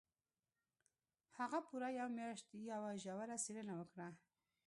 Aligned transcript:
هغه 1.37 1.59
پوره 1.67 1.89
یوه 1.99 2.11
میاشت 2.17 2.47
یوه 2.71 2.91
ژوره 3.03 3.37
څېړنه 3.43 3.73
وکړه 3.77 4.07